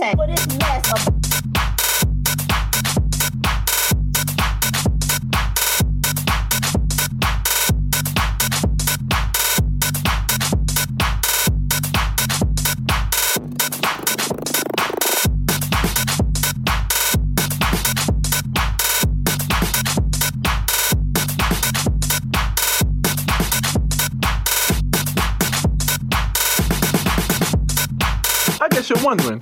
[0.00, 1.20] mess about
[28.90, 29.40] you're wondering,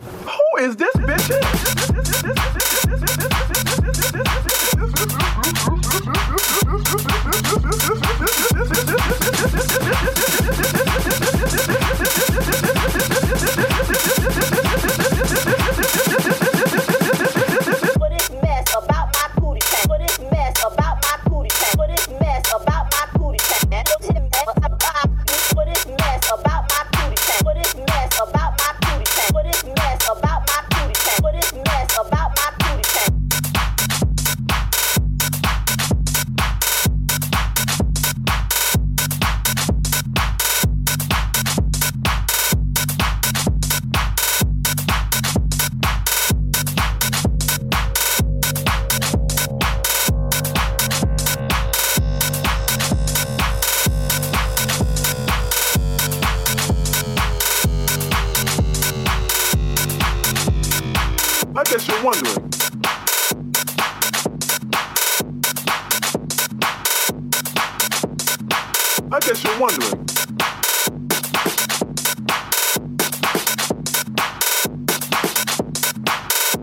[69.11, 70.05] I guess you're wondering.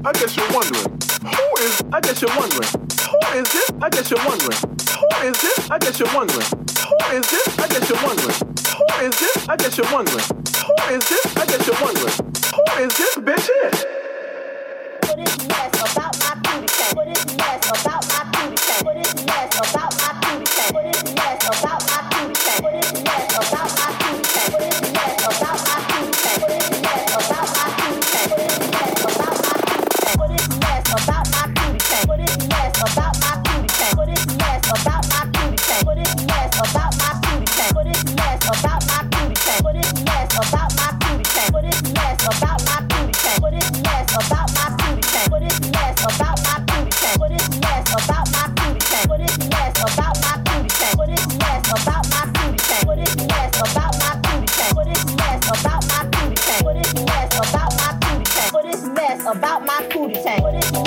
[0.06, 0.92] I guess you're wondering.
[1.26, 2.70] Who is, I guess you're wondering.
[2.70, 3.72] Who is this?
[3.82, 4.58] I guess you're wondering.
[4.62, 5.72] Who is this?
[5.72, 6.46] I guess you're wondering.
[6.46, 7.58] Who is this?
[7.58, 8.38] I guess you're wondering.
[8.78, 9.50] Who is this?
[9.50, 10.26] I guess you're wondering.
[10.66, 11.38] Who is this?
[11.38, 12.14] I guess you're wondering.
[12.54, 14.05] Who is this bitch is?
[44.16, 44.55] about my
[59.26, 60.85] about my cootie tank.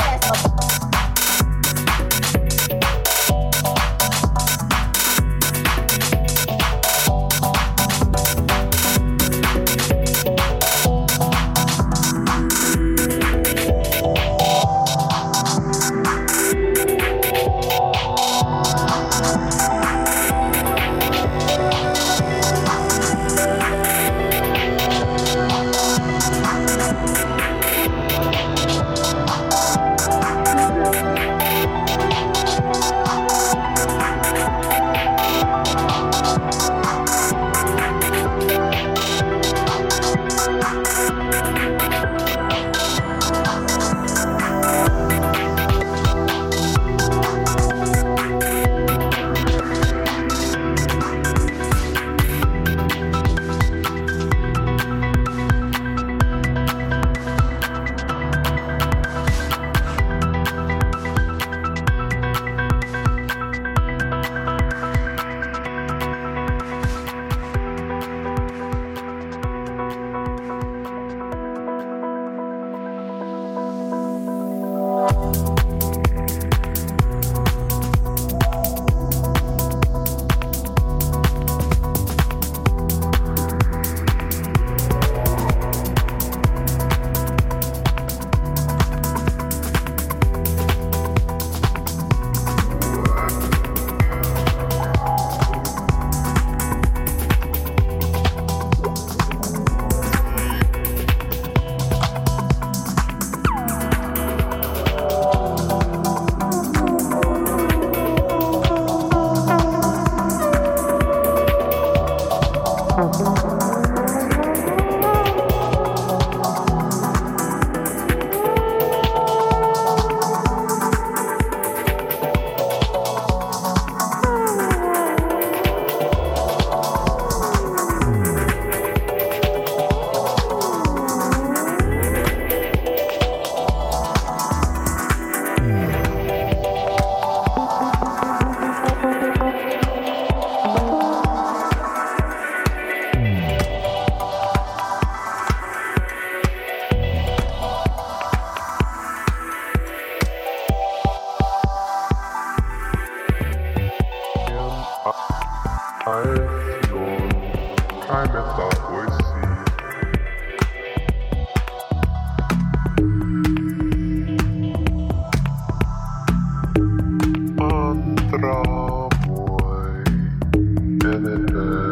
[171.19, 171.88] remember.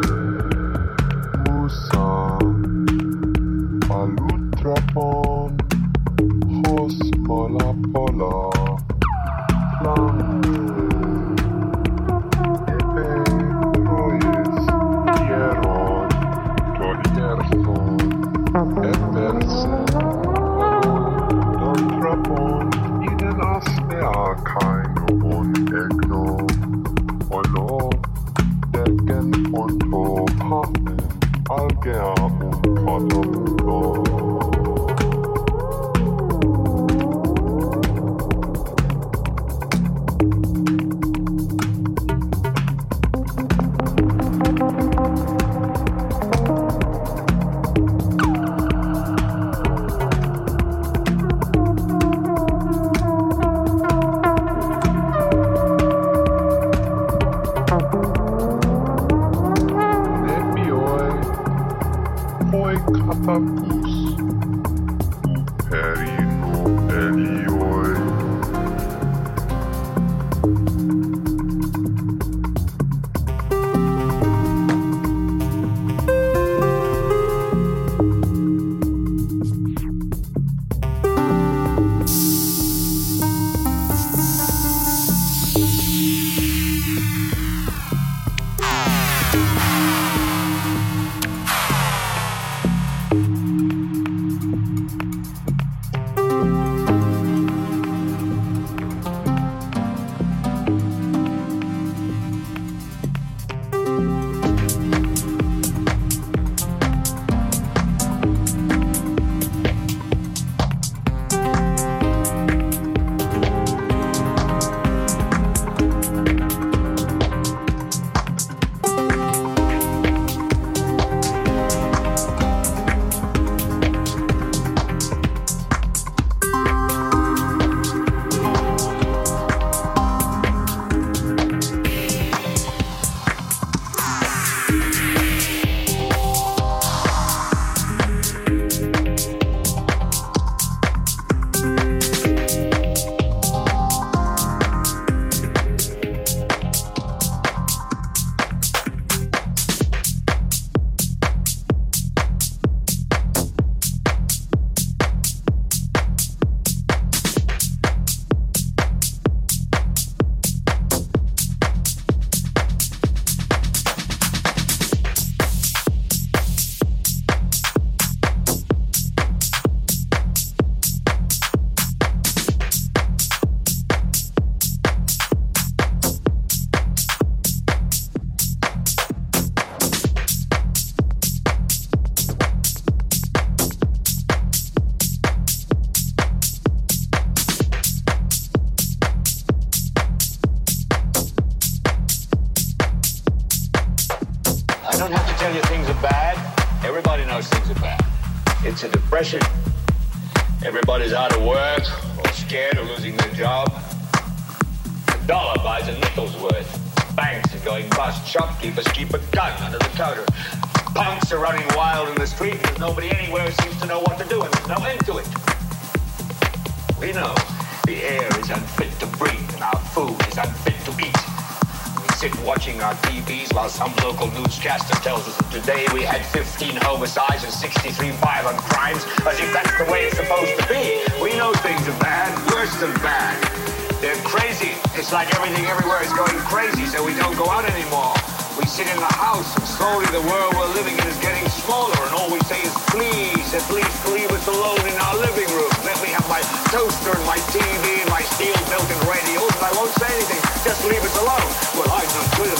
[238.77, 242.29] dancing in the house, slowly the world we're living in is getting smaller, and all
[242.29, 245.71] we say is, please, at least leave us alone in our living room.
[245.83, 249.93] Let me have my toaster and my TV and my steel-belted radios, and I won't
[249.97, 250.41] say anything.
[250.61, 251.49] Just leave us alone.
[251.73, 252.53] Well, I'm not good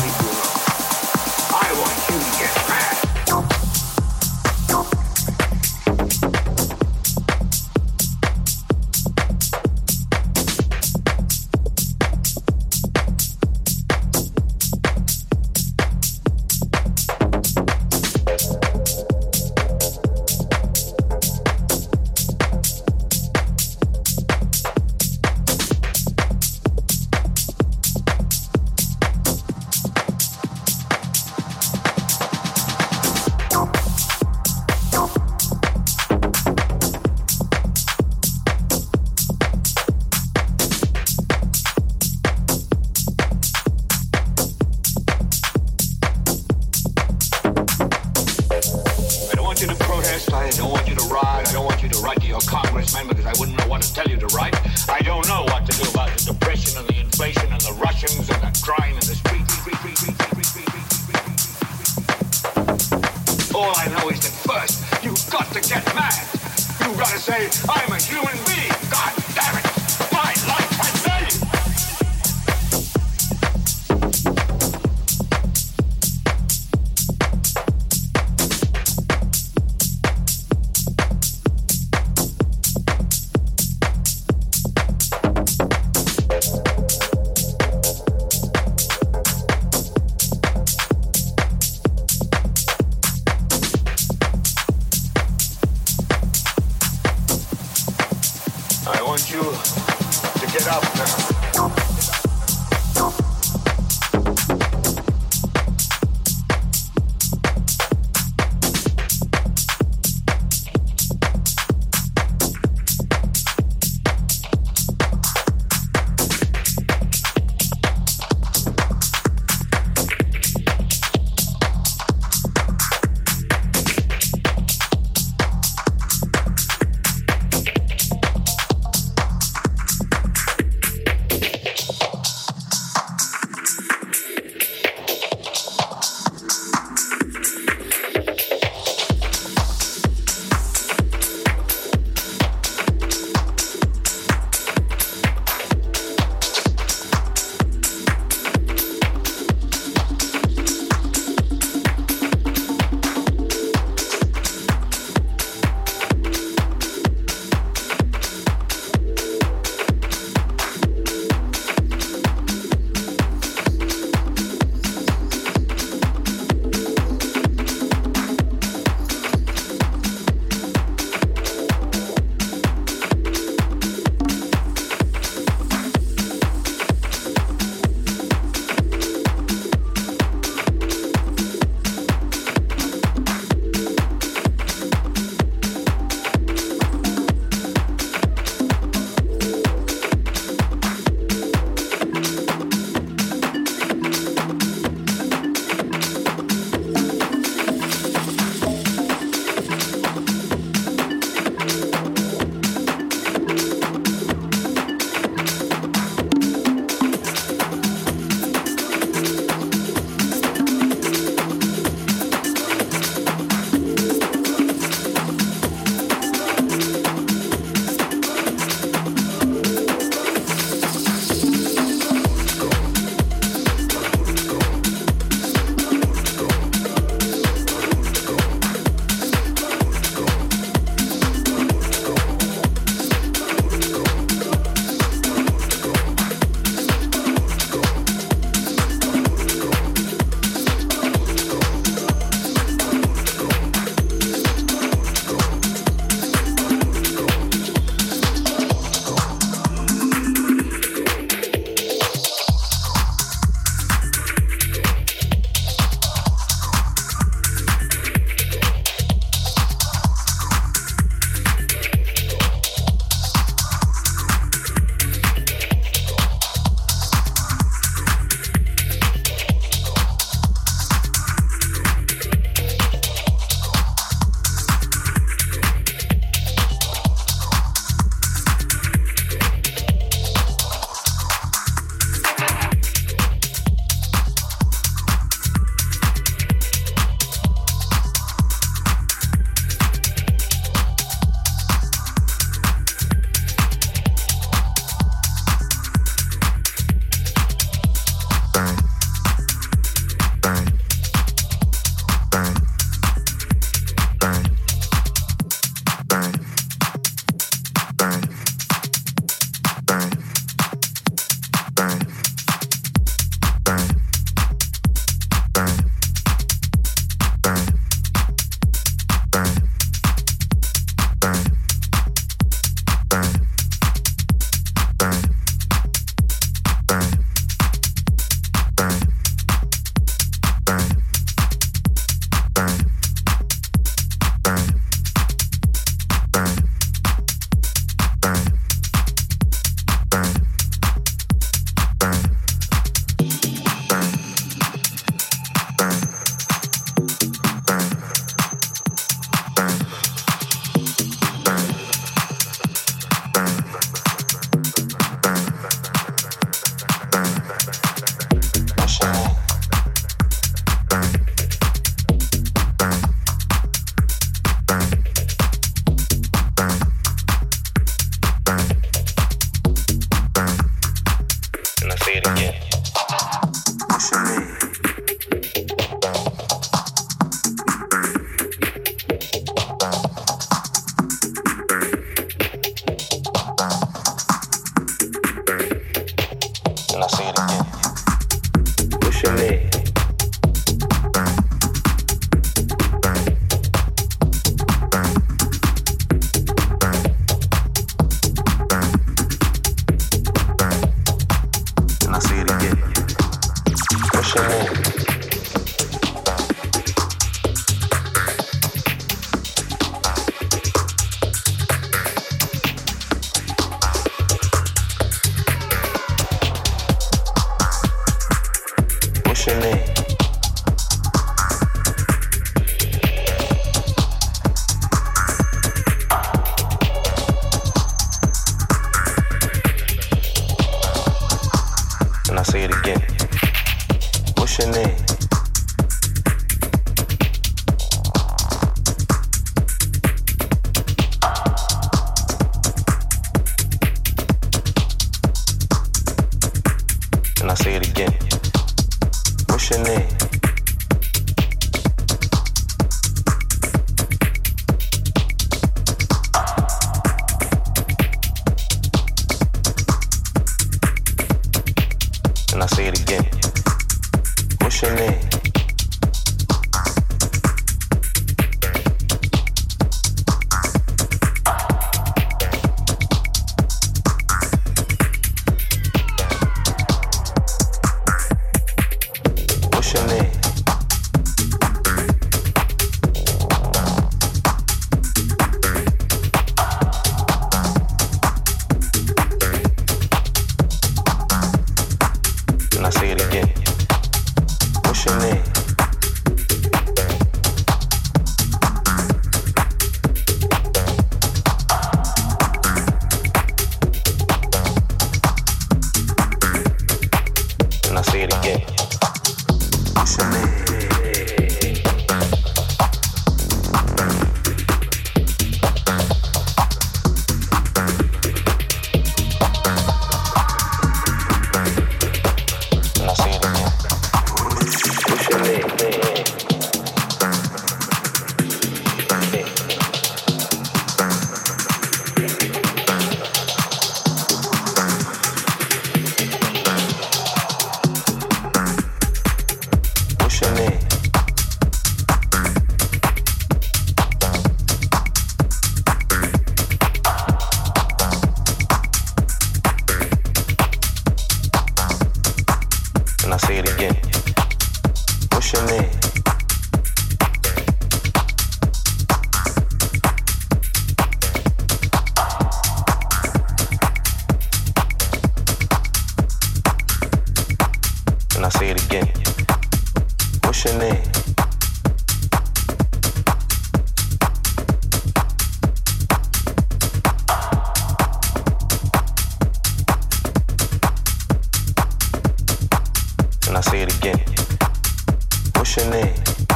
[585.78, 586.47] your name.